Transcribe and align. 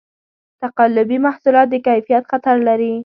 تقلبي 0.61 1.17
محصولات 1.25 1.67
د 1.71 1.75
کیفیت 1.87 2.23
خطر 2.31 2.55
لري. 2.67 2.93